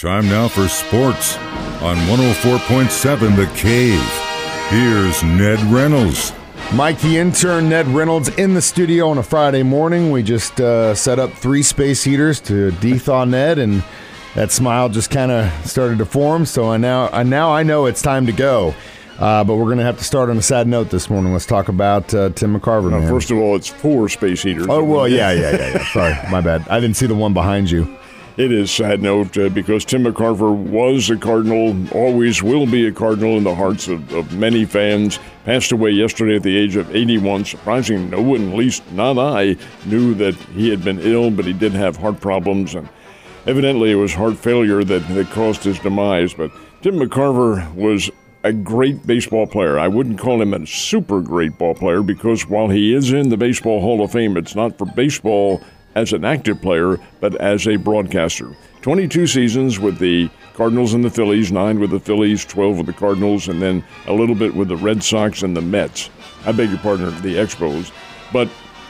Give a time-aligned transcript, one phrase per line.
[0.00, 1.36] Time now for sports
[1.82, 4.00] on 104.7 The Cave.
[4.70, 6.32] Here's Ned Reynolds.
[6.72, 10.10] Mike, the intern, Ned Reynolds, in the studio on a Friday morning.
[10.10, 13.84] We just uh, set up three space heaters to dethaw Ned, and
[14.34, 16.46] that smile just kind of started to form.
[16.46, 18.74] So I now, I now I know it's time to go.
[19.18, 21.34] Uh, but we're going to have to start on a sad note this morning.
[21.34, 22.90] Let's talk about uh, Tim McCarver.
[22.90, 23.08] Now, man.
[23.10, 24.66] first of all, it's four space heaters.
[24.70, 25.84] oh well, yeah, yeah, yeah, yeah.
[25.92, 26.66] Sorry, my bad.
[26.70, 27.98] I didn't see the one behind you.
[28.36, 32.92] It is sad note uh, because Tim McCarver was a Cardinal, always will be a
[32.92, 35.18] Cardinal in the hearts of, of many fans.
[35.44, 37.44] Passed away yesterday at the age of 81.
[37.44, 41.52] Surprising, no one, at least not I, knew that he had been ill, but he
[41.52, 42.88] did have heart problems, and
[43.46, 46.32] evidently it was heart failure that, that caused his demise.
[46.32, 46.52] But
[46.82, 48.10] Tim McCarver was
[48.44, 49.78] a great baseball player.
[49.78, 53.36] I wouldn't call him a super great ball player because while he is in the
[53.36, 55.60] Baseball Hall of Fame, it's not for baseball
[55.94, 58.54] as an active player, but as a broadcaster.
[58.82, 62.92] 22 seasons with the Cardinals and the Phillies, nine with the Phillies, 12 with the
[62.92, 66.10] Cardinals, and then a little bit with the Red Sox and the Mets.
[66.46, 67.92] I beg your pardon, the Expos.
[68.32, 68.48] But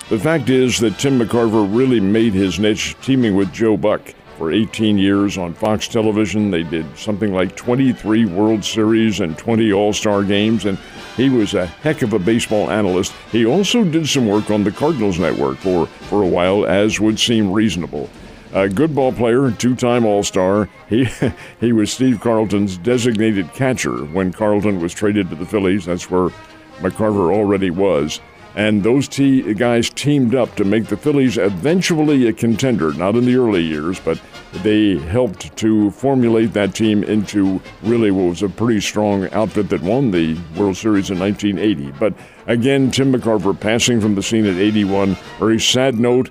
[0.08, 4.50] the fact is that Tim McCarver really made his niche teaming with Joe Buck for
[4.50, 6.50] 18 years on Fox television.
[6.50, 10.78] They did something like 23 World Series and 20 All Star games, and
[11.14, 13.12] he was a heck of a baseball analyst.
[13.30, 17.20] He also did some work on the Cardinals network for, for a while, as would
[17.20, 18.08] seem reasonable.
[18.54, 20.70] A good ball player, two-time All-Star.
[20.88, 21.06] He
[21.60, 25.84] he was Steve Carlton's designated catcher when Carlton was traded to the Phillies.
[25.84, 26.30] That's where
[26.78, 28.20] McCarver already was.
[28.56, 33.24] And those t- guys teamed up to make the Phillies eventually a contender, not in
[33.24, 34.20] the early years, but
[34.62, 39.82] they helped to formulate that team into really what was a pretty strong outfit that
[39.82, 41.92] won the World Series in 1980.
[41.98, 42.14] But
[42.46, 45.16] again, Tim McCarver passing from the scene at 81.
[45.38, 46.30] Very sad note,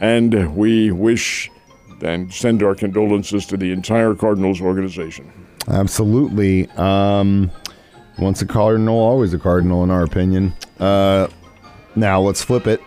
[0.00, 1.50] and we wish
[2.02, 5.30] and send our condolences to the entire Cardinals organization.
[5.68, 6.68] Absolutely.
[6.70, 7.50] Um,
[8.18, 10.52] once a cardinal, always a cardinal, in our opinion.
[10.80, 11.28] Uh,
[11.94, 12.80] now let's flip it.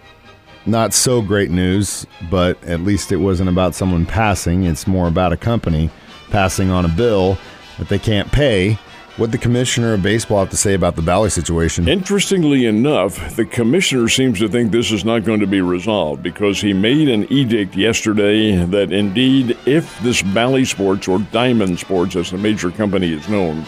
[0.65, 4.63] Not so great news, but at least it wasn't about someone passing.
[4.63, 5.91] It's more about a company
[6.31, 7.37] passing on a bill
[7.77, 8.79] that they can't pay.
[9.17, 11.87] What the commissioner of baseball have to say about the Bally situation?
[11.87, 16.59] Interestingly enough, the commissioner seems to think this is not going to be resolved because
[16.59, 22.31] he made an edict yesterday that indeed, if this Bally Sports or Diamond Sports, as
[22.31, 23.65] the major company is known,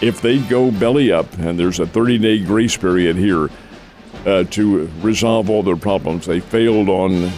[0.00, 3.50] if they go belly up, and there's a 30 day grace period here
[4.26, 7.30] uh, to resolve all their problems, they failed on uh,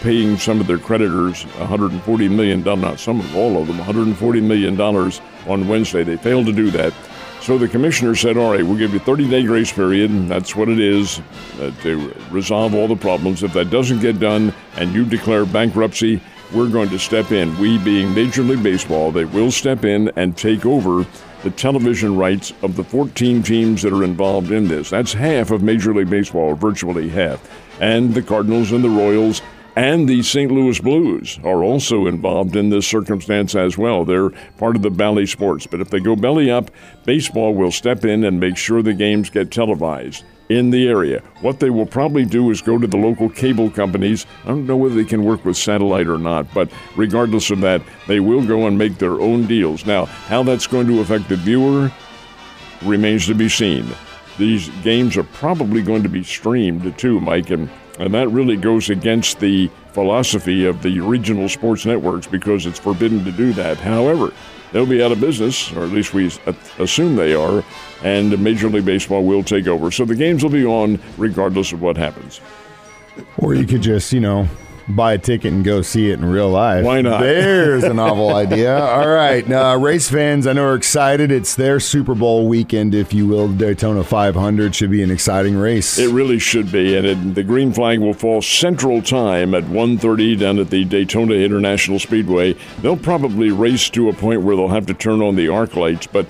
[0.00, 4.80] paying some of their creditors 140 million, not some of all of them, $140 million
[4.80, 6.02] on Wednesday.
[6.02, 6.94] They failed to do that.
[7.42, 10.28] So the commissioner said, All right, we'll give you a 30 day grace period.
[10.28, 11.20] That's what it is
[11.60, 13.42] uh, to resolve all the problems.
[13.42, 16.20] If that doesn't get done and you declare bankruptcy,
[16.52, 17.56] we're going to step in.
[17.58, 21.06] We, being Major League Baseball, they will step in and take over
[21.42, 24.90] the television rights of the 14 teams that are involved in this.
[24.90, 27.48] That's half of Major League Baseball, virtually half.
[27.80, 29.40] And the Cardinals and the Royals
[29.76, 30.50] and the St.
[30.50, 34.04] Louis Blues are also involved in this circumstance as well.
[34.04, 35.66] They're part of the Bally Sports.
[35.66, 36.70] But if they go belly up,
[37.04, 41.22] baseball will step in and make sure the games get televised in the area.
[41.40, 44.26] What they will probably do is go to the local cable companies.
[44.44, 47.80] I don't know whether they can work with satellite or not, but regardless of that,
[48.08, 49.86] they will go and make their own deals.
[49.86, 51.92] Now, how that's going to affect the viewer
[52.82, 53.86] remains to be seen.
[54.40, 57.68] These games are probably going to be streamed too, Mike, and,
[57.98, 63.22] and that really goes against the philosophy of the regional sports networks because it's forbidden
[63.24, 63.76] to do that.
[63.76, 64.32] However,
[64.72, 67.62] they'll be out of business, or at least we uh, assume they are,
[68.02, 69.90] and Major League Baseball will take over.
[69.90, 72.40] So the games will be on regardless of what happens.
[73.36, 74.48] Or you could just, you know,
[74.96, 76.84] buy a ticket and go see it in real life.
[76.84, 77.20] Why not?
[77.20, 78.78] There's a novel idea.
[78.78, 79.46] All right.
[79.48, 81.30] Now, race fans, I know are excited.
[81.30, 83.48] It's their Super Bowl weekend, if you will.
[83.48, 85.98] The Daytona 500 should be an exciting race.
[85.98, 90.38] It really should be, and it, the green flag will fall Central Time at 1:30
[90.38, 92.54] down at the Daytona International Speedway.
[92.82, 96.06] They'll probably race to a point where they'll have to turn on the arc lights,
[96.06, 96.26] but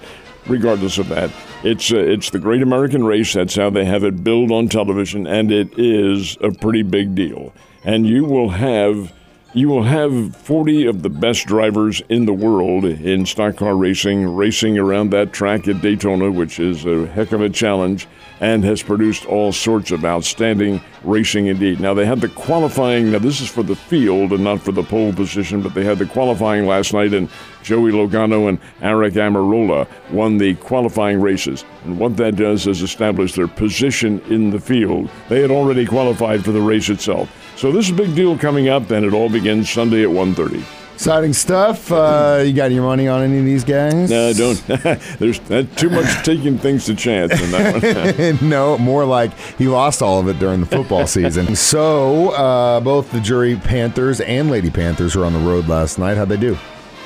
[0.46, 1.30] regardless of that,
[1.62, 3.34] it's uh, it's the Great American Race.
[3.34, 7.52] That's how they have it billed on television, and it is a pretty big deal.
[7.84, 9.12] And you will have
[9.52, 14.36] you will have 40 of the best drivers in the world in stock car racing,
[14.36, 18.06] racing around that track at Daytona, which is a heck of a challenge
[18.38, 21.80] and has produced all sorts of outstanding racing indeed.
[21.80, 24.82] Now, they had the qualifying, now, this is for the field and not for the
[24.82, 27.28] pole position, but they had the qualifying last night, and
[27.62, 31.64] Joey Logano and Aric Almirola won the qualifying races.
[31.84, 35.10] And what that does is establish their position in the field.
[35.28, 37.30] They had already qualified for the race itself.
[37.56, 40.79] So this is a big deal coming up, and it all begins Sunday at 1.30.
[41.00, 41.90] Exciting stuff.
[41.90, 44.10] Uh, you got your money on any of these guys?
[44.10, 44.66] No, I don't.
[45.18, 45.38] There's
[45.76, 48.50] too much taking things to chance in that one.
[48.50, 51.56] no, more like he lost all of it during the football season.
[51.56, 56.18] So, uh, both the Drury Panthers and Lady Panthers were on the road last night.
[56.18, 56.58] How'd they do?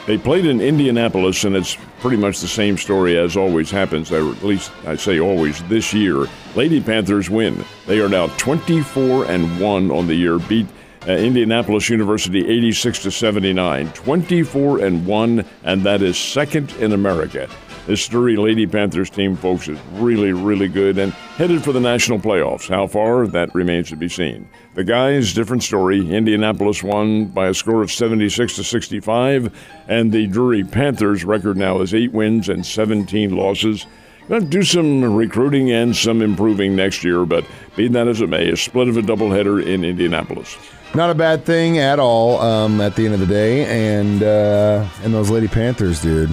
[0.09, 4.29] They played in Indianapolis, and it's pretty much the same story as always happens, or
[4.29, 6.27] at least I say always this year.
[6.57, 7.65] Lady Panthers win.
[7.87, 10.67] They are now 24 and 1 on the year, beat
[11.07, 17.49] uh, Indianapolis University 86 to 79, 24 and 1, and that is second in America.
[17.87, 22.19] This Drury Lady Panthers team, folks, is really, really good and headed for the national
[22.19, 22.67] playoffs.
[22.67, 24.49] How far, that remains to be seen.
[24.73, 26.11] The guys, different story.
[26.11, 29.55] Indianapolis won by a score of 76 to 65,
[29.87, 33.87] and the Drury Panthers record now is eight wins and 17 losses.
[34.29, 37.45] Going to do some recruiting and some improving next year, but
[37.77, 40.57] be that as it may, a split of a doubleheader in Indianapolis.
[40.95, 44.89] Not a bad thing at all um, at the end of the day, and uh,
[45.03, 46.31] and those Lady Panthers, dude.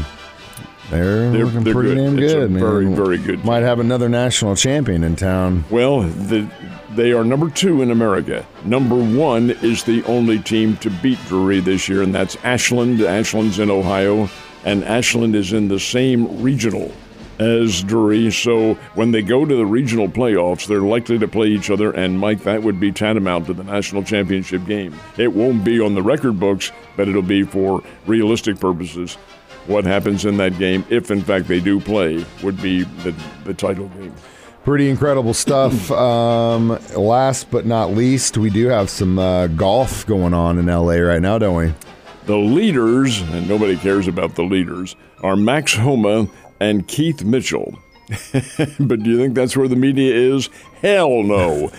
[0.90, 2.06] They're, they're looking they're pretty good.
[2.06, 2.60] damn good, man.
[2.62, 3.44] Very, very good.
[3.44, 5.64] Might have another national champion in town.
[5.70, 6.50] Well, the,
[6.92, 8.46] they are number two in America.
[8.66, 13.02] Number one is the only team to beat Drury this year, and that's Ashland.
[13.02, 14.30] Ashland's in Ohio,
[14.66, 16.92] and Ashland is in the same regional
[17.40, 18.32] as Drury.
[18.32, 21.92] So when they go to the regional playoffs, they're likely to play each other.
[21.92, 24.96] And Mike, that would be tantamount to the national championship game.
[25.18, 29.18] It won't be on the record books, but it'll be for realistic purposes
[29.68, 33.54] what happens in that game, if in fact they do play, would be the, the
[33.54, 34.14] title game.
[34.64, 35.92] Pretty incredible stuff.
[36.02, 40.96] Um, last but not least, we do have some uh, golf going on in LA
[40.96, 41.74] right now, don't we?
[42.26, 46.28] The leaders, and nobody cares about the leaders, are Max Homa
[46.62, 47.80] and Keith Mitchell.
[48.80, 50.48] but do you think that's where the media is?
[50.82, 51.70] Hell no.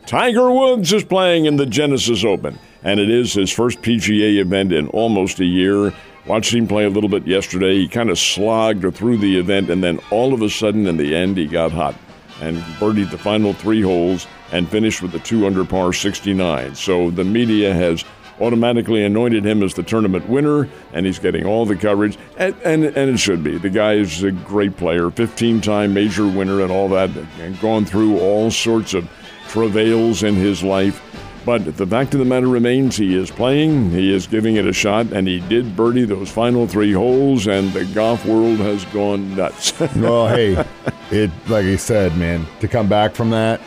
[0.06, 4.72] Tiger Woods is playing in the Genesis Open, and it is his first PGA event
[4.72, 5.92] in almost a year.
[6.24, 7.74] Watched him play a little bit yesterday.
[7.74, 11.14] He kind of slogged through the event, and then all of a sudden, in the
[11.14, 11.94] end, he got hot
[12.40, 16.74] and birdied the final three holes and finished with a two under par 69.
[16.74, 18.04] So the media has
[18.42, 22.84] automatically anointed him as the tournament winner, and he's getting all the coverage, and, and,
[22.84, 23.58] and it should be.
[23.58, 27.84] The guy is a great player, 15 time major winner, and all that, and gone
[27.84, 29.08] through all sorts of
[29.48, 31.00] travails in his life
[31.44, 34.72] but the fact of the matter remains, he is playing, he is giving it a
[34.72, 39.34] shot, and he did birdie those final three holes, and the golf world has gone
[39.34, 39.78] nuts.
[39.96, 40.64] well, hey,
[41.10, 43.60] it like I said, man, to come back from that,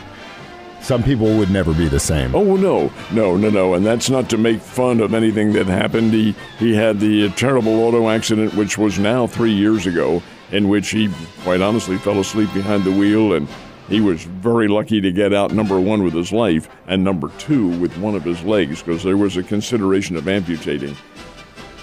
[0.85, 2.35] some people would never be the same.
[2.35, 6.13] Oh no, no, no, no, and that's not to make fun of anything that happened.
[6.13, 10.21] He he had the uh, terrible auto accident, which was now three years ago,
[10.51, 11.09] in which he
[11.41, 13.47] quite honestly fell asleep behind the wheel and
[13.89, 17.67] he was very lucky to get out number one with his life and number two
[17.79, 20.95] with one of his legs because there was a consideration of amputating.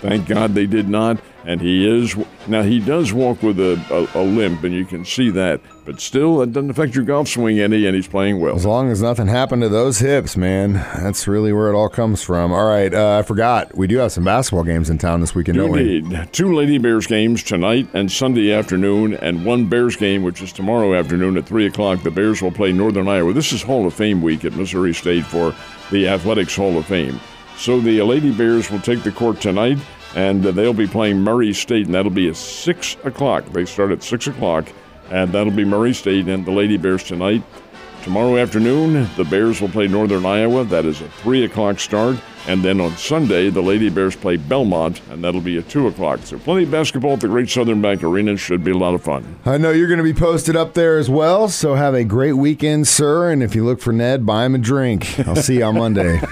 [0.03, 1.21] Thank God they did not.
[1.45, 2.17] And he is
[2.47, 5.61] now he does walk with a, a, a, limp, and you can see that.
[5.85, 8.55] But still, it doesn't affect your golf swing any, and he's playing well.
[8.55, 12.23] As long as nothing happened to those hips, man, that's really where it all comes
[12.23, 12.53] from.
[12.53, 15.59] All right, uh, I forgot we do have some basketball games in town this weekend,
[15.59, 16.05] don't we?
[16.31, 20.95] Two Lady Bears games tonight and Sunday afternoon, and one Bears game, which is tomorrow
[20.95, 22.03] afternoon at three o'clock.
[22.05, 23.33] The Bears will play Northern Iowa.
[23.33, 25.55] This is Hall of Fame week at Missouri State for
[25.91, 27.19] the Athletics Hall of Fame.
[27.57, 29.79] So the Lady Bears will take the court tonight
[30.15, 33.45] and they'll be playing Murray State, and that'll be at 6 o'clock.
[33.47, 34.69] They start at 6 o'clock,
[35.11, 37.43] and that'll be Murray State and the Lady Bears tonight.
[38.03, 40.65] Tomorrow afternoon, the Bears will play Northern Iowa.
[40.65, 42.17] That is a 3 o'clock start.
[42.49, 46.19] And then on Sunday, the Lady Bears play Belmont, and that'll be at 2 o'clock.
[46.25, 48.37] So plenty of basketball at the Great Southern Bank Arena.
[48.37, 49.39] Should be a lot of fun.
[49.47, 52.33] I know you're going to be posted up there as well, so have a great
[52.33, 53.31] weekend, sir.
[53.31, 55.21] And if you look for Ned, buy him a drink.
[55.21, 56.21] I'll see you on Monday.